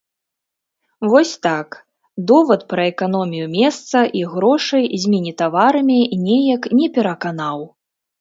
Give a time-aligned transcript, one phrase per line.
[1.09, 1.69] Вось так,
[2.31, 7.59] довад пра эканомію месца і грошай з міні-таварамі неяк не пераканаў.